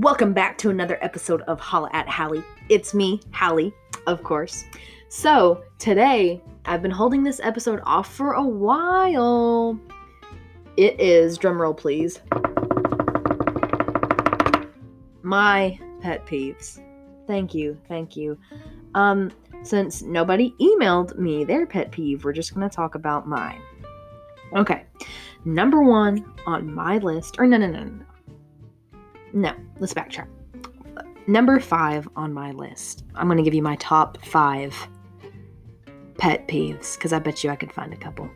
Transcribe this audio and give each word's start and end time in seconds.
Welcome 0.00 0.32
back 0.32 0.56
to 0.58 0.70
another 0.70 0.96
episode 1.02 1.42
of 1.42 1.60
Holla 1.60 1.90
at 1.92 2.08
Hallie. 2.08 2.42
It's 2.70 2.94
me, 2.94 3.20
Hallie, 3.34 3.70
of 4.06 4.22
course. 4.22 4.64
So, 5.10 5.62
today 5.78 6.40
I've 6.64 6.80
been 6.80 6.90
holding 6.90 7.22
this 7.22 7.38
episode 7.38 7.80
off 7.82 8.10
for 8.10 8.32
a 8.32 8.42
while. 8.42 9.78
It 10.78 10.98
is, 10.98 11.38
drumroll 11.38 11.76
please, 11.76 12.22
my 15.22 15.78
pet 16.00 16.24
peeves. 16.24 16.80
Thank 17.26 17.52
you, 17.52 17.78
thank 17.86 18.16
you. 18.16 18.38
Um, 18.94 19.30
since 19.62 20.00
nobody 20.00 20.54
emailed 20.62 21.18
me 21.18 21.44
their 21.44 21.66
pet 21.66 21.90
peeve, 21.90 22.24
we're 22.24 22.32
just 22.32 22.54
gonna 22.54 22.70
talk 22.70 22.94
about 22.94 23.28
mine. 23.28 23.60
Okay, 24.56 24.86
number 25.44 25.82
one 25.82 26.24
on 26.46 26.72
my 26.72 26.96
list, 26.96 27.36
or 27.38 27.46
no, 27.46 27.58
no, 27.58 27.66
no, 27.66 27.84
no, 27.84 28.04
no, 29.32 29.54
let's 29.78 29.94
backtrack. 29.94 30.28
Number 31.26 31.60
five 31.60 32.08
on 32.16 32.32
my 32.32 32.52
list. 32.52 33.04
I'm 33.14 33.28
gonna 33.28 33.42
give 33.42 33.54
you 33.54 33.62
my 33.62 33.76
top 33.76 34.24
five 34.24 34.74
pet 36.18 36.48
peeves 36.48 36.96
because 36.96 37.12
I 37.12 37.18
bet 37.18 37.44
you 37.44 37.50
I 37.50 37.56
could 37.56 37.72
find 37.72 37.92
a 37.92 37.96
couple. 37.96 38.28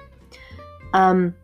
Um, 0.93 1.35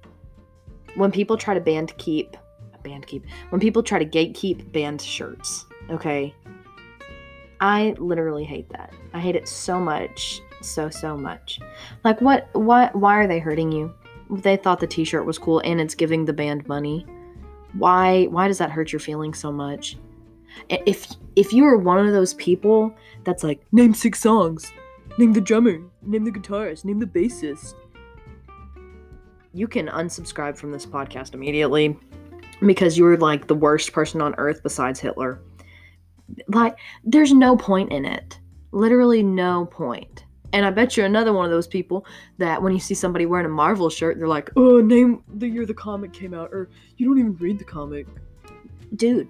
when 0.94 1.10
people 1.10 1.36
try 1.36 1.54
to 1.54 1.60
band 1.60 1.96
keep, 1.98 2.36
band 2.82 3.06
keep, 3.06 3.26
when 3.50 3.60
people 3.60 3.82
try 3.82 3.98
to 3.98 4.06
gatekeep 4.06 4.72
band 4.72 5.02
shirts, 5.02 5.66
okay, 5.90 6.34
I 7.60 7.94
literally 7.98 8.44
hate 8.44 8.68
that. 8.70 8.92
I 9.12 9.20
hate 9.20 9.36
it 9.36 9.46
so 9.48 9.78
much, 9.78 10.40
so 10.62 10.88
so 10.88 11.16
much. 11.16 11.60
Like, 12.04 12.20
what? 12.20 12.48
What? 12.52 12.94
Why 12.94 13.16
are 13.16 13.26
they 13.26 13.38
hurting 13.38 13.70
you? 13.70 13.92
They 14.30 14.56
thought 14.56 14.80
the 14.80 14.86
T-shirt 14.86 15.26
was 15.26 15.38
cool 15.38 15.60
and 15.64 15.80
it's 15.80 15.94
giving 15.94 16.24
the 16.24 16.32
band 16.32 16.66
money. 16.68 17.04
Why? 17.74 18.24
Why 18.26 18.48
does 18.48 18.58
that 18.58 18.70
hurt 18.70 18.92
your 18.92 19.00
feelings 19.00 19.38
so 19.38 19.52
much? 19.52 19.96
If 20.68 21.06
if 21.36 21.52
you 21.52 21.64
are 21.64 21.76
one 21.76 22.04
of 22.04 22.12
those 22.12 22.34
people 22.34 22.94
that's 23.24 23.44
like, 23.44 23.62
name 23.72 23.94
six 23.94 24.20
songs, 24.20 24.72
name 25.18 25.32
the 25.32 25.40
drummer, 25.40 25.80
name 26.02 26.24
the 26.24 26.32
guitarist, 26.32 26.84
name 26.84 26.98
the 26.98 27.06
bassist, 27.06 27.74
you 29.52 29.68
can 29.68 29.88
unsubscribe 29.88 30.56
from 30.56 30.72
this 30.72 30.86
podcast 30.86 31.34
immediately 31.34 31.98
because 32.66 32.98
you're 32.98 33.16
like 33.16 33.46
the 33.46 33.54
worst 33.54 33.92
person 33.92 34.20
on 34.20 34.34
earth 34.36 34.62
besides 34.62 35.00
Hitler. 35.00 35.40
Like, 36.48 36.76
there's 37.04 37.32
no 37.32 37.56
point 37.56 37.90
in 37.92 38.04
it. 38.04 38.38
Literally, 38.72 39.22
no 39.22 39.66
point. 39.66 40.24
And 40.52 40.66
I 40.66 40.70
bet 40.70 40.96
you're 40.96 41.06
another 41.06 41.32
one 41.32 41.44
of 41.44 41.50
those 41.50 41.66
people 41.66 42.04
that 42.38 42.60
when 42.60 42.72
you 42.72 42.80
see 42.80 42.94
somebody 42.94 43.26
wearing 43.26 43.46
a 43.46 43.50
Marvel 43.50 43.88
shirt, 43.88 44.18
they're 44.18 44.28
like, 44.28 44.50
oh, 44.56 44.80
name 44.80 45.22
the 45.34 45.48
year 45.48 45.64
the 45.64 45.74
comic 45.74 46.12
came 46.12 46.34
out, 46.34 46.50
or 46.52 46.68
you 46.96 47.06
don't 47.06 47.18
even 47.18 47.36
read 47.36 47.58
the 47.58 47.64
comic. 47.64 48.06
Dude, 48.96 49.28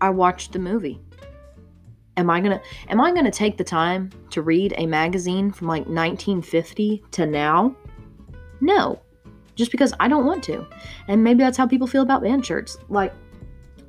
I 0.00 0.10
watched 0.10 0.52
the 0.52 0.58
movie. 0.58 1.00
Am 2.18 2.30
I 2.30 2.40
gonna 2.40 2.60
am 2.88 3.00
I 3.00 3.12
gonna 3.12 3.30
take 3.30 3.56
the 3.56 3.64
time 3.64 4.10
to 4.30 4.42
read 4.42 4.74
a 4.76 4.86
magazine 4.86 5.52
from 5.52 5.68
like 5.68 5.86
1950 5.86 7.04
to 7.12 7.26
now? 7.26 7.74
No. 8.60 9.00
Just 9.54 9.70
because 9.70 9.94
I 10.00 10.08
don't 10.08 10.26
want 10.26 10.44
to. 10.44 10.66
And 11.08 11.24
maybe 11.24 11.38
that's 11.40 11.56
how 11.56 11.66
people 11.66 11.86
feel 11.86 12.02
about 12.02 12.22
band 12.22 12.44
shirts. 12.44 12.76
Like, 12.90 13.14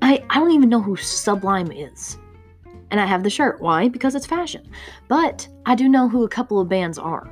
I, 0.02 0.24
I 0.30 0.40
don't 0.40 0.52
even 0.52 0.70
know 0.70 0.82
who 0.82 0.96
Sublime 0.96 1.72
is 1.74 2.18
and 2.92 3.00
I 3.00 3.06
have 3.06 3.24
the 3.24 3.30
shirt. 3.30 3.62
Why? 3.62 3.88
Because 3.90 4.16
it's 4.16 4.26
fashion. 4.26 4.68
But 5.08 5.48
I 5.66 5.76
do 5.76 5.90
know 5.90 6.08
who 6.08 6.24
a 6.24 6.30
couple 6.30 6.60
of 6.60 6.70
bands 6.70 6.98
are. 6.98 7.30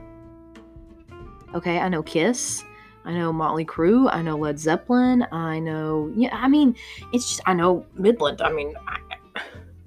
Okay, 1.53 1.79
I 1.79 1.89
know 1.89 2.03
Kiss. 2.03 2.63
I 3.05 3.13
know 3.13 3.31
Motley 3.31 3.65
Crue. 3.65 4.09
I 4.11 4.21
know 4.21 4.35
Led 4.35 4.59
Zeppelin. 4.59 5.25
I 5.31 5.59
know, 5.59 6.11
yeah, 6.15 6.35
I 6.35 6.47
mean, 6.47 6.75
it's 7.13 7.29
just, 7.29 7.41
I 7.45 7.53
know 7.53 7.85
Midland. 7.93 8.41
I 8.41 8.51
mean, 8.51 8.73
I, 8.87 8.97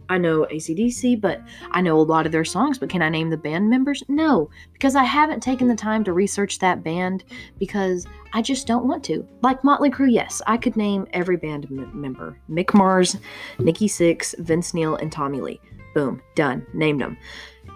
I 0.09 0.19
know 0.19 0.47
ACDC, 0.51 1.21
but 1.21 1.43
I 1.73 1.81
know 1.81 1.99
a 1.99 2.03
lot 2.03 2.27
of 2.27 2.33
their 2.33 2.45
songs. 2.45 2.79
But 2.79 2.89
can 2.89 3.03
I 3.03 3.09
name 3.09 3.31
the 3.31 3.37
band 3.37 3.69
members? 3.69 4.03
No, 4.09 4.51
because 4.73 4.97
I 4.97 5.05
haven't 5.05 5.43
taken 5.43 5.69
the 5.69 5.77
time 5.77 6.05
to 6.05 6.13
research 6.13 6.59
that 6.59 6.83
band 6.83 7.25
because 7.59 8.07
I 8.33 8.43
just 8.43 8.67
don't 8.67 8.87
want 8.87 9.05
to. 9.05 9.27
Like 9.43 9.65
Motley 9.65 9.91
Crue, 9.91 10.13
yes, 10.13 10.41
I 10.47 10.57
could 10.57 10.77
name 10.77 11.07
every 11.13 11.37
band 11.37 11.67
m- 11.71 11.91
member 12.01 12.39
Mick 12.51 12.75
Mars, 12.75 13.17
Nikki 13.59 13.89
Sixx, 13.89 14.37
Vince 14.39 14.75
Neil, 14.75 14.97
and 14.97 15.13
Tommy 15.13 15.41
Lee. 15.41 15.61
Boom, 15.95 16.23
done, 16.35 16.67
named 16.75 17.01
them. 17.01 17.17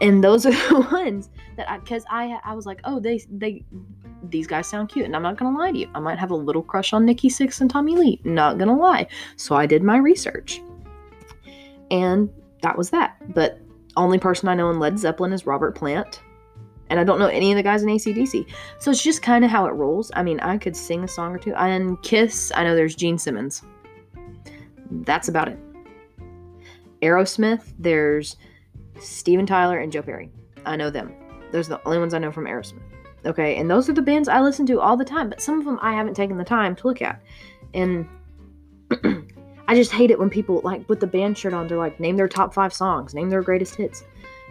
And 0.00 0.22
those 0.22 0.47
are 0.47 0.53
the 0.53 0.88
ones 0.92 1.31
that 1.56 1.71
I, 1.71 1.78
because 1.78 2.04
I, 2.10 2.38
I 2.44 2.54
was 2.54 2.66
like, 2.66 2.81
oh, 2.84 2.98
they, 2.98 3.21
they, 3.31 3.65
these 4.25 4.47
guys 4.47 4.66
sound 4.66 4.88
cute. 4.88 5.06
And 5.06 5.15
I'm 5.15 5.22
not 5.22 5.37
gonna 5.37 5.56
lie 5.56 5.72
to 5.72 5.78
you, 5.78 5.91
I 5.94 6.00
might 6.00 6.19
have 6.19 6.31
a 6.31 6.37
little 6.37 6.62
crush 6.62 6.92
on 6.92 7.04
Nikki 7.04 7.28
Sixx 7.28 7.60
and 7.60 7.71
Tommy 7.71 7.97
Lee. 7.97 8.21
Not 8.25 8.59
gonna 8.59 8.76
lie. 8.76 9.06
So 9.37 9.54
I 9.54 9.66
did 9.66 9.82
my 9.82 9.98
research 9.98 10.62
and 11.92 12.28
that 12.62 12.76
was 12.76 12.91
that. 12.91 13.16
But 13.34 13.60
only 13.97 14.19
person 14.19 14.48
I 14.48 14.54
know 14.54 14.70
in 14.70 14.80
Led 14.80 14.98
Zeppelin 14.98 15.32
is 15.32 15.47
Robert 15.47 15.76
Plant. 15.76 16.22
And 16.91 16.98
I 16.98 17.04
don't 17.04 17.19
know 17.19 17.26
any 17.26 17.53
of 17.53 17.56
the 17.56 17.62
guys 17.62 17.82
in 17.82 17.88
ACDC. 17.88 18.47
So 18.78 18.91
it's 18.91 19.03
just 19.03 19.22
kind 19.22 19.44
of 19.44 19.50
how 19.50 19.66
it 19.66 19.70
rolls. 19.70 20.10
I 20.14 20.22
mean, 20.22 20.41
I 20.41 20.58
could 20.58 20.76
sing 20.76 21.04
a 21.04 21.08
song 21.08 21.34
or 21.34 21.38
two. 21.38 21.54
And 21.54 22.03
Kiss, 22.03 22.50
I 22.54 22.64
know 22.64 22.75
there's 22.75 22.94
Gene 22.94 23.19
Simmons. 23.19 23.62
That's 24.91 25.28
about 25.28 25.48
it. 25.48 25.58
Aerosmith, 27.00 27.72
there's 27.78 28.36
Steven 29.00 29.47
Tyler 29.47 29.78
and 29.78 29.92
Joe 29.92 30.03
Perry. 30.03 30.30
I 30.64 30.76
know 30.76 30.91
them. 30.91 31.14
Those 31.50 31.66
are 31.69 31.76
the 31.76 31.86
only 31.86 31.98
ones 31.98 32.14
I 32.14 32.19
know 32.19 32.32
from 32.32 32.47
Aerosmith. 32.47 32.82
Okay, 33.24 33.56
and 33.56 33.70
those 33.70 33.88
are 33.88 33.92
the 33.92 34.03
bands 34.03 34.28
I 34.28 34.41
listen 34.41 34.66
to 34.66 34.80
all 34.80 34.97
the 34.97 35.04
time, 35.04 35.28
but 35.28 35.41
some 35.41 35.59
of 35.59 35.64
them 35.64 35.78
I 35.80 35.92
haven't 35.92 36.14
taken 36.14 36.36
the 36.36 36.44
time 36.44 36.74
to 36.76 36.86
look 36.86 37.03
at. 37.03 37.22
And 37.74 38.09
I 39.69 39.75
just 39.75 39.93
hate 39.93 40.11
it 40.11 40.19
when 40.19 40.28
people 40.28 40.61
like 40.65 40.89
with 40.89 41.00
the 41.00 41.06
band 41.06 41.39
shirt 41.39 41.55
on, 41.55 41.69
they're 41.69 41.78
like, 41.78 42.00
name 42.00 42.17
their 42.17 42.28
top 42.28 42.53
five 42.53 42.73
songs, 42.73 43.15
name 43.15 43.31
their 43.31 43.43
greatest 43.43 43.75
hits. 43.77 44.05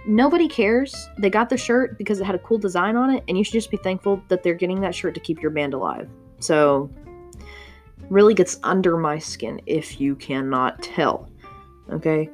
Nobody 0.06 0.48
cares. 0.48 1.10
They 1.20 1.30
got 1.30 1.50
the 1.50 1.58
shirt 1.58 1.98
because 1.98 2.20
it 2.20 2.24
had 2.24 2.34
a 2.34 2.40
cool 2.40 2.58
design 2.58 2.96
on 2.96 3.12
it, 3.12 3.24
and 3.28 3.38
you 3.38 3.44
should 3.44 3.54
just 3.54 3.70
be 3.70 3.78
thankful 3.78 4.22
that 4.30 4.42
they're 4.42 4.56
getting 4.56 4.82
that 4.82 4.96
shirt 4.96 5.14
to 5.14 5.20
keep 5.20 5.42
your 5.42 5.52
band 5.52 5.74
alive. 5.74 6.10
So, 6.40 6.90
really 8.10 8.34
gets 8.34 8.60
under 8.64 8.98
my 8.98 9.20
skin 9.20 9.62
if 9.68 10.02
you 10.02 10.16
cannot 10.16 10.82
tell. 10.82 11.30
Okay? 11.92 12.30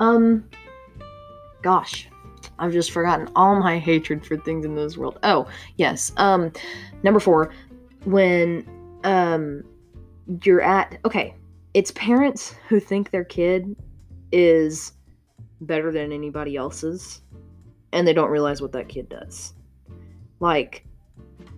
Um, 0.00 0.48
gosh, 1.60 2.08
I've 2.58 2.72
just 2.72 2.90
forgotten 2.90 3.28
all 3.36 3.60
my 3.60 3.78
hatred 3.78 4.24
for 4.24 4.36
things 4.38 4.64
in 4.64 4.74
this 4.74 4.96
world. 4.96 5.18
Oh, 5.22 5.46
yes. 5.76 6.12
Um, 6.16 6.52
number 7.02 7.20
four, 7.20 7.52
when, 8.04 8.66
um, 9.04 9.62
you're 10.44 10.62
at 10.62 10.98
okay 11.04 11.34
it's 11.74 11.90
parents 11.92 12.54
who 12.68 12.78
think 12.78 13.10
their 13.10 13.24
kid 13.24 13.76
is 14.30 14.92
better 15.60 15.92
than 15.92 16.12
anybody 16.12 16.56
else's 16.56 17.22
and 17.92 18.06
they 18.06 18.12
don't 18.12 18.30
realize 18.30 18.60
what 18.60 18.72
that 18.72 18.88
kid 18.88 19.08
does. 19.08 19.52
Like 20.40 20.84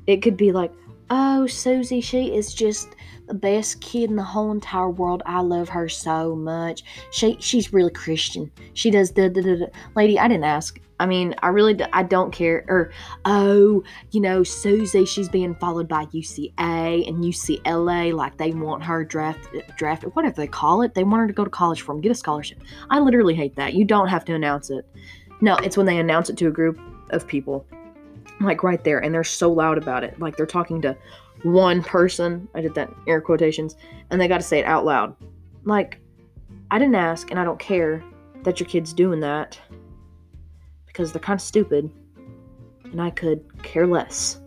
it 0.06 0.19
could 0.19 0.36
be 0.36 0.53
like 0.53 0.72
oh 1.10 1.47
susie 1.47 2.00
she 2.00 2.34
is 2.34 2.54
just 2.54 2.94
the 3.26 3.34
best 3.34 3.81
kid 3.81 4.10
in 4.10 4.16
the 4.16 4.22
whole 4.22 4.50
entire 4.50 4.91
world 4.91 5.22
i 5.26 5.41
love 5.41 5.69
her 5.69 5.88
so 5.88 6.34
much 6.34 6.82
she 7.10 7.37
she's 7.41 7.72
really 7.72 7.91
christian 7.91 8.50
she 8.75 8.91
does 8.91 9.12
the, 9.12 9.28
the, 9.28 9.42
the, 9.42 9.70
lady 9.94 10.19
i 10.19 10.28
didn't 10.28 10.44
ask 10.44 10.81
I 11.00 11.06
mean, 11.06 11.34
I 11.42 11.48
really 11.48 11.76
I 11.92 12.03
don't 12.03 12.32
care. 12.32 12.65
Or 12.69 12.92
oh, 13.25 13.82
you 14.12 14.20
know, 14.20 14.42
Susie, 14.42 15.04
she's 15.04 15.28
being 15.28 15.54
followed 15.56 15.88
by 15.88 16.06
UCA 16.06 17.09
and 17.09 17.25
UCLA, 17.25 18.12
like 18.12 18.36
they 18.36 18.53
want 18.53 18.82
her 18.84 19.04
draft 19.04 19.48
draft 19.76 20.04
whatever 20.15 20.36
they 20.36 20.47
call 20.47 20.82
it. 20.82 20.94
They 20.94 21.04
want 21.04 21.21
her 21.21 21.26
to 21.26 21.32
go 21.32 21.44
to 21.44 21.50
college 21.50 21.82
for 21.82 21.92
them, 21.92 22.00
get 22.00 22.12
a 22.12 22.15
scholarship. 22.15 22.59
I 22.91 23.00
literally 23.00 23.34
hate 23.34 23.56
that. 23.56 23.75
You 23.75 23.84
don't 23.84 24.09
have 24.09 24.25
to 24.26 24.34
announce 24.34 24.71
it. 24.71 24.86
No, 25.41 25.56
it's 25.56 25.76
when 25.76 25.86
they 25.86 25.98
announce 25.98 26.31
it 26.31 26.36
to 26.38 26.47
a 26.47 26.53
group 26.53 26.78
of 27.10 27.26
people, 27.26 27.66
like 28.40 28.62
right 28.62 28.82
there, 28.82 28.98
and 29.02 29.14
they're 29.14 29.24
so 29.24 29.52
loud 29.52 29.78
about 29.78 30.04
it, 30.04 30.18
like 30.18 30.36
they're 30.36 30.47
talking 30.47 30.80
to 30.82 30.97
one 31.42 31.82
person. 31.82 32.48
I 32.54 32.60
did 32.60 32.74
that 32.74 32.92
air 33.06 33.21
quotations, 33.21 33.76
and 34.10 34.21
they 34.21 34.28
got 34.28 34.38
to 34.38 34.47
say 34.47 34.59
it 34.59 34.66
out 34.66 34.84
loud. 34.84 35.15
Like, 35.65 36.00
I 36.71 36.78
didn't 36.78 36.97
ask, 36.97 37.30
and 37.30 37.38
I 37.38 37.44
don't 37.44 37.59
care 37.59 38.03
that 38.42 38.60
your 38.60 38.68
kid's 38.68 38.92
doing 38.92 39.21
that 39.21 39.59
because 40.86 41.12
they're 41.12 41.21
kind 41.21 41.38
of 41.38 41.42
stupid 41.42 41.91
and 42.94 43.03
I 43.03 43.10
could 43.10 43.44
care 43.62 43.86
less. 43.86 44.41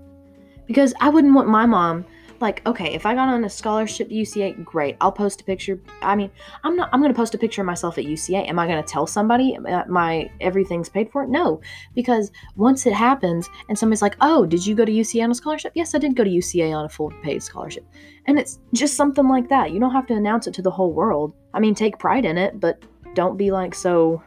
Because 0.66 0.94
I 1.02 1.10
wouldn't 1.10 1.34
want 1.34 1.50
my 1.50 1.66
mom 1.66 2.06
like 2.42 2.66
okay, 2.66 2.94
if 2.94 3.06
I 3.06 3.14
got 3.14 3.30
on 3.30 3.44
a 3.44 3.50
scholarship 3.50 4.10
to 4.10 4.16
UCA, 4.16 4.64
great. 4.64 4.98
I'll 5.02 5.12
post 5.12 5.42
a 5.42 5.44
picture. 5.44 5.80
I 6.02 6.16
mean, 6.16 6.32
I'm 6.64 6.76
not 6.76 6.90
I'm 6.92 7.02
going 7.02 7.14
to 7.14 7.18
post 7.18 7.34
a 7.36 7.38
picture 7.38 7.62
of 7.62 7.66
myself 7.66 7.98
at 7.98 8.06
UCA. 8.06 8.48
Am 8.48 8.60
I 8.60 8.68
going 8.68 8.82
to 8.82 8.88
tell 8.88 9.08
somebody 9.08 9.58
my 9.88 10.30
everything's 10.42 10.90
paid 10.90 11.12
for? 11.12 11.26
No, 11.26 11.62
because 11.96 12.32
once 12.56 12.86
it 12.86 12.94
happens 12.94 13.50
and 13.70 13.78
somebody's 13.78 14.02
like, 14.02 14.16
"Oh, 14.22 14.46
did 14.46 14.66
you 14.66 14.76
go 14.76 14.86
to 14.86 14.92
UCA 14.92 15.24
on 15.24 15.32
a 15.32 15.36
scholarship?" 15.36 15.72
Yes, 15.76 15.96
I 15.96 16.00
did 16.00 16.16
go 16.16 16.24
to 16.24 16.30
UCA 16.30 16.76
on 16.76 16.86
a 16.86 16.90
full 16.90 17.12
paid 17.24 17.44
scholarship. 17.44 17.86
And 18.26 18.38
it's 18.38 18.60
just 18.74 18.96
something 18.96 19.28
like 19.28 19.50
that. 19.50 19.72
You 19.72 19.80
don't 19.80 19.94
have 19.94 20.08
to 20.08 20.14
announce 20.14 20.48
it 20.48 20.54
to 20.56 20.62
the 20.62 20.72
whole 20.72 20.94
world. 20.94 21.34
I 21.54 21.60
mean, 21.60 21.76
take 21.76 21.98
pride 21.98 22.26
in 22.26 22.38
it, 22.38 22.60
but 22.60 22.84
don't 23.14 23.38
be 23.38 23.52
like 23.52 23.74
so 23.74 24.22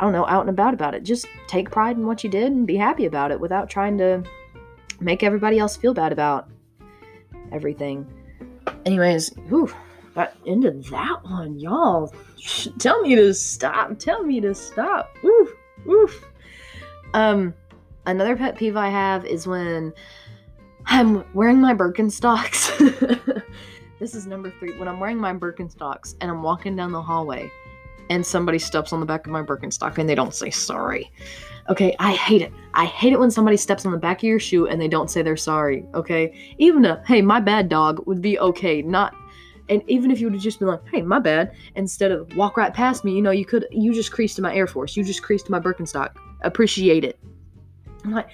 I 0.00 0.04
don't 0.04 0.12
know, 0.12 0.26
out 0.26 0.40
and 0.40 0.50
about 0.50 0.74
about 0.74 0.94
it. 0.94 1.04
Just 1.04 1.26
take 1.46 1.70
pride 1.70 1.96
in 1.96 2.06
what 2.06 2.24
you 2.24 2.30
did 2.30 2.50
and 2.50 2.66
be 2.66 2.76
happy 2.76 3.06
about 3.06 3.30
it 3.30 3.38
without 3.38 3.70
trying 3.70 3.98
to 3.98 4.24
make 5.00 5.22
everybody 5.22 5.58
else 5.58 5.76
feel 5.76 5.94
bad 5.94 6.12
about 6.12 6.48
everything. 7.52 8.06
Anyways, 8.84 9.30
whew, 9.48 9.72
got 10.14 10.34
into 10.44 10.70
that 10.90 11.24
one, 11.24 11.58
y'all. 11.58 12.12
Tell 12.78 13.00
me 13.02 13.14
to 13.16 13.34
stop. 13.34 13.98
Tell 13.98 14.22
me 14.22 14.40
to 14.40 14.54
stop. 14.54 15.14
Oof, 15.24 15.50
oof. 15.88 16.24
Um, 17.14 17.54
another 18.06 18.36
pet 18.36 18.56
peeve 18.56 18.76
I 18.76 18.88
have 18.88 19.24
is 19.24 19.46
when 19.46 19.92
I'm 20.86 21.24
wearing 21.34 21.60
my 21.60 21.74
Birkenstocks. 21.74 23.42
this 23.98 24.14
is 24.14 24.26
number 24.26 24.52
three. 24.58 24.78
When 24.78 24.88
I'm 24.88 24.98
wearing 24.98 25.18
my 25.18 25.32
Birkenstocks 25.32 26.14
and 26.20 26.30
I'm 26.30 26.42
walking 26.42 26.74
down 26.74 26.92
the 26.92 27.02
hallway 27.02 27.50
and 28.12 28.26
somebody 28.26 28.58
steps 28.58 28.92
on 28.92 29.00
the 29.00 29.06
back 29.06 29.26
of 29.26 29.32
my 29.32 29.42
Birkenstock 29.42 29.96
and 29.96 30.06
they 30.06 30.14
don't 30.14 30.34
say 30.34 30.50
sorry. 30.50 31.10
Okay, 31.70 31.96
I 31.98 32.12
hate 32.12 32.42
it. 32.42 32.52
I 32.74 32.84
hate 32.84 33.14
it 33.14 33.18
when 33.18 33.30
somebody 33.30 33.56
steps 33.56 33.86
on 33.86 33.92
the 33.92 33.98
back 33.98 34.18
of 34.18 34.24
your 34.24 34.38
shoe 34.38 34.66
and 34.66 34.78
they 34.78 34.88
don't 34.88 35.10
say 35.10 35.22
they're 35.22 35.36
sorry. 35.36 35.86
Okay, 35.94 36.54
even 36.58 36.84
a 36.84 37.02
hey, 37.06 37.22
my 37.22 37.40
bad 37.40 37.70
dog 37.70 38.06
would 38.06 38.20
be 38.20 38.38
okay. 38.38 38.82
Not, 38.82 39.14
and 39.70 39.82
even 39.86 40.10
if 40.10 40.20
you 40.20 40.26
would 40.26 40.34
have 40.34 40.42
just 40.42 40.58
been 40.58 40.68
like, 40.68 40.86
hey, 40.92 41.00
my 41.00 41.20
bad, 41.20 41.54
instead 41.74 42.12
of 42.12 42.36
walk 42.36 42.58
right 42.58 42.74
past 42.74 43.02
me, 43.02 43.12
you 43.12 43.22
know, 43.22 43.30
you 43.30 43.46
could, 43.46 43.66
you 43.70 43.94
just 43.94 44.12
creased 44.12 44.38
my 44.40 44.54
Air 44.54 44.66
Force. 44.66 44.94
You 44.94 45.04
just 45.04 45.22
creased 45.22 45.48
my 45.48 45.58
Birkenstock. 45.58 46.10
Appreciate 46.42 47.04
it. 47.04 47.18
Like, 48.04 48.28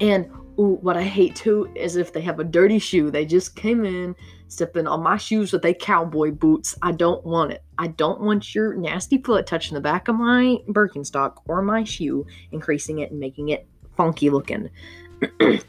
and 0.00 0.28
ooh, 0.58 0.78
what 0.80 0.96
I 0.96 1.02
hate 1.02 1.36
too 1.36 1.70
is 1.74 1.96
if 1.96 2.12
they 2.12 2.20
have 2.22 2.40
a 2.40 2.44
dirty 2.44 2.78
shoe. 2.78 3.10
They 3.10 3.24
just 3.24 3.56
came 3.56 3.84
in, 3.84 4.14
stepping 4.48 4.86
on 4.86 5.02
my 5.02 5.16
shoes 5.16 5.52
with 5.52 5.64
a 5.64 5.74
cowboy 5.74 6.32
boots. 6.32 6.76
I 6.82 6.92
don't 6.92 7.24
want 7.24 7.52
it. 7.52 7.62
I 7.78 7.88
don't 7.88 8.20
want 8.20 8.54
your 8.54 8.74
nasty 8.74 9.18
foot 9.18 9.46
touching 9.46 9.74
the 9.74 9.80
back 9.80 10.08
of 10.08 10.16
my 10.16 10.58
Birkenstock 10.68 11.42
or 11.46 11.62
my 11.62 11.84
shoe, 11.84 12.26
increasing 12.52 12.98
it 13.00 13.10
and 13.10 13.20
making 13.20 13.48
it 13.50 13.66
funky 13.96 14.30
looking. 14.30 14.70
and 15.40 15.62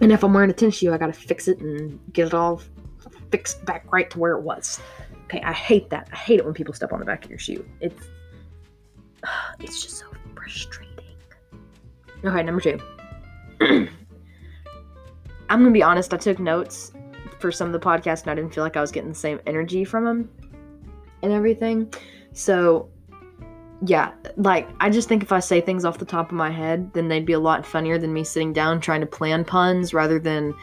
if 0.00 0.22
I'm 0.22 0.32
wearing 0.32 0.50
a 0.50 0.54
tennis 0.54 0.76
shoe, 0.76 0.92
I 0.92 0.98
gotta 0.98 1.12
fix 1.12 1.48
it 1.48 1.60
and 1.60 2.00
get 2.12 2.26
it 2.26 2.34
all 2.34 2.62
fixed 3.30 3.64
back 3.64 3.90
right 3.92 4.10
to 4.10 4.18
where 4.18 4.32
it 4.32 4.42
was. 4.42 4.80
Okay, 5.24 5.42
I 5.42 5.52
hate 5.52 5.90
that. 5.90 6.08
I 6.12 6.16
hate 6.16 6.38
it 6.38 6.44
when 6.44 6.54
people 6.54 6.74
step 6.74 6.92
on 6.92 7.00
the 7.00 7.04
back 7.04 7.24
of 7.24 7.30
your 7.30 7.38
shoe. 7.38 7.66
It's 7.80 8.08
it's 9.60 9.82
just 9.82 9.98
so 9.98 10.06
frustrating. 10.34 10.88
Okay, 12.24 12.42
number 12.42 12.60
two. 12.60 12.80
I'm 13.60 13.88
gonna 15.48 15.70
be 15.70 15.82
honest. 15.82 16.12
I 16.14 16.16
took 16.16 16.38
notes 16.38 16.92
for 17.38 17.52
some 17.52 17.66
of 17.68 17.72
the 17.72 17.80
podcast, 17.80 18.22
and 18.22 18.30
I 18.30 18.34
didn't 18.34 18.54
feel 18.54 18.64
like 18.64 18.76
I 18.76 18.80
was 18.80 18.90
getting 18.90 19.10
the 19.10 19.14
same 19.14 19.40
energy 19.46 19.84
from 19.84 20.04
them 20.04 20.30
and 21.22 21.32
everything. 21.32 21.92
So, 22.32 22.88
yeah, 23.84 24.12
like 24.36 24.68
I 24.80 24.90
just 24.90 25.08
think 25.08 25.22
if 25.22 25.32
I 25.32 25.40
say 25.40 25.60
things 25.60 25.84
off 25.84 25.98
the 25.98 26.04
top 26.04 26.30
of 26.30 26.36
my 26.36 26.50
head, 26.50 26.92
then 26.92 27.08
they'd 27.08 27.26
be 27.26 27.32
a 27.32 27.40
lot 27.40 27.66
funnier 27.66 27.98
than 27.98 28.12
me 28.12 28.24
sitting 28.24 28.52
down 28.52 28.80
trying 28.80 29.00
to 29.00 29.06
plan 29.06 29.44
puns 29.44 29.94
rather 29.94 30.18
than 30.18 30.54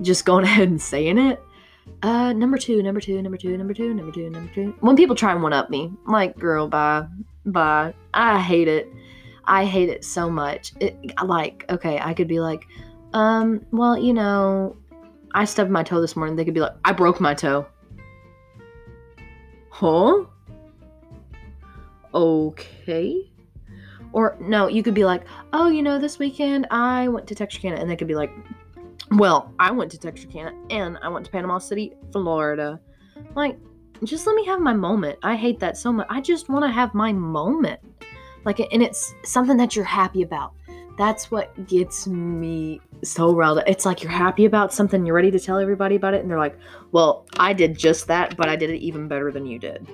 just 0.00 0.24
going 0.26 0.44
ahead 0.44 0.68
and 0.68 0.80
saying 0.80 1.18
it. 1.18 1.42
Uh, 2.02 2.32
number 2.32 2.58
two, 2.58 2.82
number 2.82 3.00
two, 3.00 3.20
number 3.20 3.36
two, 3.36 3.56
number 3.56 3.74
two, 3.74 3.92
number 3.92 4.12
two, 4.12 4.30
number 4.30 4.52
two. 4.54 4.74
When 4.80 4.96
people 4.96 5.16
try 5.16 5.32
and 5.32 5.42
one 5.42 5.52
up 5.52 5.68
me, 5.68 5.92
I'm 6.06 6.12
like, 6.12 6.38
girl, 6.38 6.68
bye, 6.68 7.06
bye. 7.44 7.92
I 8.14 8.40
hate 8.40 8.68
it. 8.68 8.88
I 9.44 9.64
hate 9.64 9.88
it 9.88 10.04
so 10.04 10.30
much. 10.30 10.72
It, 10.80 10.96
like, 11.24 11.64
okay, 11.70 11.98
I 11.98 12.14
could 12.14 12.28
be 12.28 12.40
like, 12.40 12.66
um, 13.12 13.64
well, 13.70 13.98
you 13.98 14.12
know, 14.12 14.76
I 15.34 15.44
stubbed 15.44 15.70
my 15.70 15.82
toe 15.82 16.00
this 16.00 16.16
morning. 16.16 16.36
They 16.36 16.44
could 16.44 16.54
be 16.54 16.60
like, 16.60 16.74
I 16.84 16.92
broke 16.92 17.20
my 17.20 17.34
toe. 17.34 17.66
Huh? 19.70 20.24
Okay. 22.14 23.30
Or 24.12 24.36
no, 24.40 24.68
you 24.68 24.82
could 24.82 24.94
be 24.94 25.04
like, 25.04 25.24
oh, 25.52 25.68
you 25.68 25.82
know, 25.82 25.98
this 25.98 26.18
weekend 26.18 26.66
I 26.70 27.08
went 27.08 27.26
to 27.28 27.34
Texarkana, 27.34 27.76
and 27.76 27.90
they 27.90 27.96
could 27.96 28.08
be 28.08 28.14
like, 28.14 28.30
well, 29.12 29.52
I 29.58 29.70
went 29.70 29.90
to 29.92 29.98
Texarkana 29.98 30.52
and 30.70 30.98
I 31.02 31.08
went 31.08 31.26
to 31.26 31.32
Panama 31.32 31.58
City, 31.58 31.92
Florida. 32.12 32.80
Like, 33.34 33.58
just 34.04 34.26
let 34.26 34.34
me 34.36 34.44
have 34.46 34.60
my 34.60 34.72
moment. 34.72 35.18
I 35.22 35.36
hate 35.36 35.60
that 35.60 35.76
so 35.76 35.92
much. 35.92 36.06
I 36.10 36.20
just 36.20 36.48
want 36.48 36.64
to 36.64 36.70
have 36.70 36.94
my 36.94 37.12
moment. 37.12 37.80
Like, 38.44 38.60
and 38.60 38.82
it's 38.82 39.14
something 39.24 39.56
that 39.56 39.76
you're 39.76 39.84
happy 39.84 40.22
about. 40.22 40.52
That's 40.98 41.30
what 41.30 41.66
gets 41.68 42.06
me 42.06 42.80
so 43.02 43.34
riled 43.34 43.58
up. 43.58 43.64
It's 43.66 43.86
like 43.86 44.02
you're 44.02 44.12
happy 44.12 44.44
about 44.44 44.72
something, 44.72 45.06
you're 45.06 45.14
ready 45.14 45.30
to 45.30 45.40
tell 45.40 45.58
everybody 45.58 45.96
about 45.96 46.14
it, 46.14 46.20
and 46.20 46.30
they're 46.30 46.38
like, 46.38 46.58
well, 46.92 47.26
I 47.38 47.52
did 47.52 47.78
just 47.78 48.06
that, 48.08 48.36
but 48.36 48.48
I 48.48 48.56
did 48.56 48.70
it 48.70 48.80
even 48.80 49.08
better 49.08 49.32
than 49.32 49.46
you 49.46 49.58
did. 49.58 49.88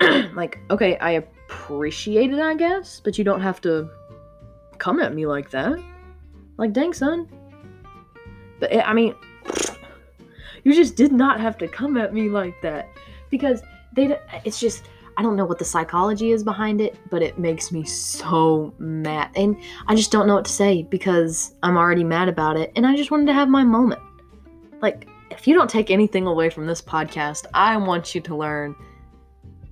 like, 0.34 0.58
okay, 0.70 0.98
I 0.98 1.12
appreciate 1.12 2.32
it, 2.32 2.38
I 2.38 2.54
guess, 2.54 3.00
but 3.00 3.18
you 3.18 3.24
don't 3.24 3.40
have 3.40 3.60
to 3.62 3.88
come 4.78 5.00
at 5.00 5.14
me 5.14 5.26
like 5.26 5.50
that. 5.50 5.78
Like, 6.58 6.72
dang, 6.72 6.92
son. 6.92 7.28
But, 8.60 8.72
eh, 8.72 8.82
I 8.84 8.92
mean, 8.92 9.14
you 10.64 10.74
just 10.74 10.96
did 10.96 11.12
not 11.12 11.40
have 11.40 11.56
to 11.58 11.68
come 11.68 11.96
at 11.96 12.12
me 12.12 12.28
like 12.28 12.60
that. 12.62 12.88
Because 13.30 13.62
they, 13.94 14.18
it's 14.44 14.60
just, 14.60 14.84
I 15.16 15.22
don't 15.22 15.36
know 15.36 15.44
what 15.44 15.58
the 15.58 15.64
psychology 15.64 16.30
is 16.32 16.42
behind 16.42 16.80
it, 16.80 16.98
but 17.10 17.22
it 17.22 17.38
makes 17.38 17.70
me 17.70 17.84
so 17.84 18.72
mad. 18.78 19.30
And 19.36 19.56
I 19.86 19.94
just 19.94 20.10
don't 20.10 20.26
know 20.26 20.34
what 20.34 20.46
to 20.46 20.52
say 20.52 20.82
because 20.82 21.54
I'm 21.62 21.76
already 21.76 22.04
mad 22.04 22.28
about 22.28 22.56
it. 22.56 22.72
And 22.76 22.86
I 22.86 22.96
just 22.96 23.10
wanted 23.10 23.26
to 23.26 23.34
have 23.34 23.48
my 23.48 23.64
moment. 23.64 24.00
Like, 24.80 25.08
if 25.30 25.46
you 25.46 25.54
don't 25.54 25.70
take 25.70 25.90
anything 25.90 26.26
away 26.26 26.50
from 26.50 26.66
this 26.66 26.82
podcast, 26.82 27.46
I 27.54 27.76
want 27.76 28.14
you 28.14 28.20
to 28.22 28.36
learn 28.36 28.74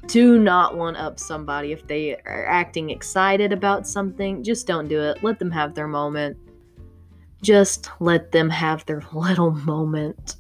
do 0.07 0.41
not 0.41 0.77
one 0.77 0.97
up 0.97 1.21
somebody 1.21 1.71
if 1.71 1.87
they 1.87 2.17
are 2.27 2.45
acting 2.47 2.91
excited 2.91 3.53
about 3.53 3.87
something. 3.87 4.43
Just 4.43 4.67
don't 4.67 4.89
do 4.89 5.01
it. 5.01 5.23
Let 5.23 5.39
them 5.39 5.53
have 5.53 5.75
their 5.75 5.87
moment. 5.87 6.37
Just 7.43 7.91
let 8.01 8.33
them 8.33 8.51
have 8.51 8.85
their 8.87 9.03
little 9.13 9.53
moment. 9.53 10.37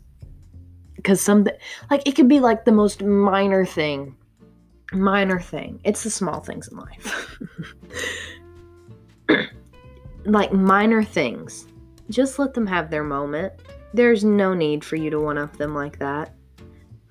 Because 0.96 1.20
something, 1.20 1.54
like, 1.88 2.02
it 2.04 2.16
could 2.16 2.28
be 2.28 2.40
like 2.40 2.64
the 2.64 2.72
most 2.72 3.02
minor 3.02 3.64
thing 3.64 4.16
minor 4.92 5.40
thing. 5.40 5.80
It's 5.84 6.02
the 6.02 6.10
small 6.10 6.40
things 6.40 6.68
in 6.68 6.78
life. 6.78 7.38
like 10.24 10.52
minor 10.52 11.02
things. 11.02 11.66
Just 12.08 12.38
let 12.38 12.54
them 12.54 12.66
have 12.66 12.90
their 12.90 13.04
moment. 13.04 13.52
There's 13.94 14.24
no 14.24 14.54
need 14.54 14.84
for 14.84 14.96
you 14.96 15.10
to 15.10 15.20
one 15.20 15.38
up 15.38 15.56
them 15.56 15.74
like 15.74 15.98
that. 15.98 16.34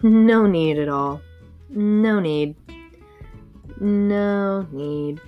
No 0.01 0.45
need 0.45 0.77
at 0.77 0.89
all. 0.89 1.21
No 1.69 2.19
need. 2.19 2.55
No 3.79 4.67
need. 4.71 5.21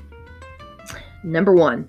Number 1.23 1.53
one 1.53 1.87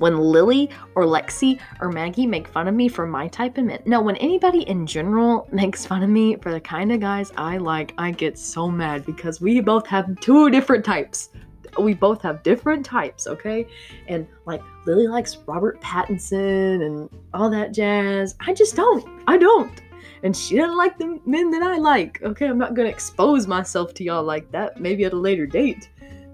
when 0.00 0.18
Lily 0.18 0.70
or 0.96 1.04
Lexi 1.04 1.60
or 1.80 1.92
Maggie 1.92 2.26
make 2.26 2.48
fun 2.48 2.66
of 2.66 2.74
me 2.74 2.88
for 2.88 3.06
my 3.06 3.28
type 3.28 3.56
of 3.58 3.64
men. 3.64 3.80
No, 3.84 4.00
when 4.00 4.16
anybody 4.16 4.62
in 4.62 4.86
general 4.86 5.48
makes 5.52 5.86
fun 5.86 6.02
of 6.02 6.10
me 6.10 6.36
for 6.36 6.50
the 6.50 6.60
kind 6.60 6.90
of 6.90 7.00
guys 7.00 7.32
I 7.36 7.58
like, 7.58 7.94
I 7.98 8.10
get 8.10 8.36
so 8.36 8.68
mad 8.68 9.06
because 9.06 9.40
we 9.40 9.60
both 9.60 9.86
have 9.86 10.18
two 10.20 10.50
different 10.50 10.84
types. 10.84 11.30
We 11.78 11.94
both 11.94 12.20
have 12.22 12.42
different 12.42 12.84
types, 12.84 13.28
okay? 13.28 13.66
And 14.08 14.26
like 14.46 14.62
Lily 14.86 15.06
likes 15.06 15.36
Robert 15.46 15.80
Pattinson 15.80 16.84
and 16.84 17.08
all 17.32 17.48
that 17.50 17.72
jazz. 17.72 18.34
I 18.40 18.54
just 18.54 18.74
don't. 18.74 19.06
I 19.28 19.36
don't 19.36 19.80
and 20.22 20.36
she 20.36 20.56
doesn't 20.56 20.76
like 20.76 20.98
the 20.98 21.20
men 21.24 21.50
that 21.50 21.62
I 21.62 21.76
like. 21.76 22.20
Okay, 22.22 22.46
I'm 22.46 22.58
not 22.58 22.74
gonna 22.74 22.88
expose 22.88 23.46
myself 23.46 23.94
to 23.94 24.04
y'all 24.04 24.22
like 24.22 24.50
that. 24.52 24.80
Maybe 24.80 25.04
at 25.04 25.12
a 25.12 25.16
later 25.16 25.46
date 25.46 25.88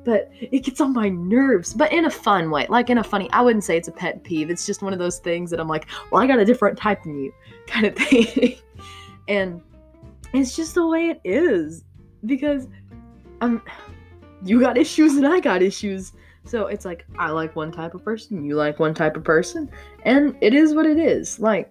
but 0.06 0.30
it 0.40 0.60
gets 0.60 0.80
on 0.80 0.92
my 0.92 1.08
nerves, 1.08 1.74
but 1.74 1.92
in 1.92 2.04
a 2.04 2.10
fun 2.10 2.48
way. 2.48 2.64
Like 2.70 2.88
in 2.90 2.98
a 2.98 3.04
funny, 3.04 3.28
I 3.32 3.42
wouldn't 3.42 3.64
say 3.64 3.76
it's 3.76 3.88
a 3.88 3.92
pet 3.92 4.22
peeve. 4.22 4.50
It's 4.50 4.64
just 4.64 4.80
one 4.80 4.92
of 4.92 5.00
those 5.00 5.18
things 5.18 5.50
that 5.50 5.58
I'm 5.58 5.66
like, 5.66 5.86
well, 6.10 6.22
I 6.22 6.28
got 6.28 6.38
a 6.38 6.44
different 6.44 6.78
type 6.78 7.02
than 7.02 7.18
you 7.24 7.34
kind 7.66 7.86
of 7.86 7.96
thing. 7.96 8.54
and 9.28 9.60
it's 10.32 10.54
just 10.54 10.76
the 10.76 10.86
way 10.86 11.08
it 11.08 11.20
is 11.24 11.84
because 12.24 12.68
I'm 13.40 13.60
you 14.44 14.60
got 14.60 14.78
issues 14.78 15.16
and 15.16 15.26
I 15.26 15.40
got 15.40 15.60
issues. 15.60 16.12
So 16.44 16.68
it's 16.68 16.84
like 16.84 17.04
I 17.18 17.30
like 17.30 17.56
one 17.56 17.72
type 17.72 17.94
of 17.94 18.04
person, 18.04 18.44
you 18.44 18.54
like 18.54 18.78
one 18.78 18.94
type 18.94 19.16
of 19.16 19.24
person, 19.24 19.68
and 20.04 20.36
it 20.40 20.54
is 20.54 20.72
what 20.72 20.86
it 20.86 21.00
is. 21.00 21.40
Like 21.40 21.68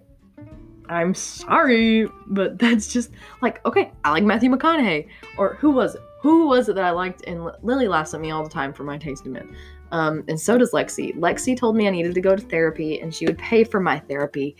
I'm 0.90 1.14
sorry, 1.14 2.06
but 2.26 2.58
that's 2.58 2.92
just 2.92 3.12
like 3.40 3.64
okay, 3.64 3.92
I 4.04 4.10
like 4.10 4.24
Matthew 4.24 4.50
McConaughey 4.50 5.08
or 5.38 5.54
who 5.54 5.70
was 5.70 5.94
it? 5.94 6.02
Who 6.20 6.46
was 6.46 6.68
it 6.68 6.74
that 6.74 6.84
I 6.84 6.90
liked? 6.90 7.22
And 7.26 7.50
Lily 7.62 7.88
laughs 7.88 8.14
at 8.14 8.20
me 8.20 8.30
all 8.30 8.42
the 8.42 8.50
time 8.50 8.72
for 8.72 8.84
my 8.84 8.98
taste 8.98 9.26
in 9.26 9.32
men. 9.32 9.56
Um, 9.92 10.24
and 10.28 10.40
so 10.40 10.58
does 10.58 10.72
Lexi. 10.72 11.16
Lexi 11.16 11.56
told 11.56 11.76
me 11.76 11.86
I 11.86 11.90
needed 11.90 12.14
to 12.14 12.20
go 12.20 12.34
to 12.34 12.42
therapy 12.42 13.00
and 13.00 13.14
she 13.14 13.26
would 13.26 13.38
pay 13.38 13.64
for 13.64 13.80
my 13.80 13.98
therapy. 14.00 14.56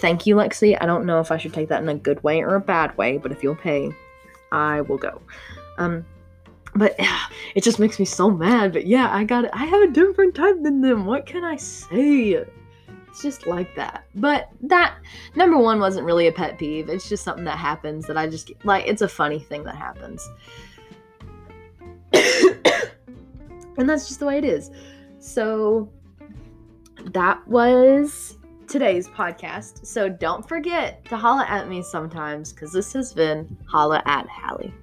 Thank 0.00 0.26
you, 0.26 0.36
Lexi. 0.36 0.76
I 0.80 0.86
don't 0.86 1.04
know 1.04 1.20
if 1.20 1.32
I 1.32 1.36
should 1.36 1.52
take 1.52 1.68
that 1.68 1.82
in 1.82 1.88
a 1.88 1.94
good 1.94 2.22
way 2.22 2.40
or 2.40 2.54
a 2.54 2.60
bad 2.60 2.96
way, 2.96 3.18
but 3.18 3.32
if 3.32 3.42
you'll 3.42 3.56
pay, 3.56 3.90
I 4.52 4.82
will 4.82 4.98
go. 4.98 5.20
Um, 5.78 6.04
but 6.74 6.94
yeah, 6.98 7.20
it 7.54 7.62
just 7.62 7.78
makes 7.78 7.98
me 7.98 8.04
so 8.04 8.30
mad. 8.30 8.72
But 8.72 8.86
yeah, 8.86 9.08
I 9.10 9.24
got 9.24 9.44
it. 9.44 9.50
I 9.52 9.64
have 9.64 9.82
a 9.82 9.88
different 9.88 10.34
type 10.34 10.62
than 10.62 10.80
them. 10.80 11.06
What 11.06 11.26
can 11.26 11.44
I 11.44 11.56
say? 11.56 12.44
It's 13.08 13.22
just 13.22 13.46
like 13.46 13.74
that. 13.76 14.04
But 14.14 14.48
that 14.62 14.96
number 15.34 15.58
one 15.58 15.80
wasn't 15.80 16.06
really 16.06 16.28
a 16.28 16.32
pet 16.32 16.58
peeve. 16.58 16.88
It's 16.88 17.08
just 17.08 17.24
something 17.24 17.44
that 17.44 17.58
happens 17.58 18.06
that 18.06 18.16
I 18.16 18.26
just 18.26 18.50
like. 18.64 18.86
It's 18.86 19.02
a 19.02 19.08
funny 19.08 19.38
thing 19.38 19.64
that 19.64 19.76
happens. 19.76 20.26
And 23.78 23.88
that's 23.88 24.08
just 24.08 24.20
the 24.20 24.26
way 24.26 24.38
it 24.38 24.44
is. 24.44 24.70
So 25.18 25.90
that 27.12 27.46
was 27.48 28.38
today's 28.68 29.08
podcast. 29.08 29.86
So 29.86 30.08
don't 30.08 30.46
forget 30.48 31.04
to 31.06 31.16
holla 31.16 31.46
at 31.48 31.68
me 31.68 31.82
sometimes 31.82 32.52
because 32.52 32.72
this 32.72 32.92
has 32.94 33.12
been 33.12 33.56
Holla 33.66 34.02
at 34.06 34.26
Hallie. 34.28 34.74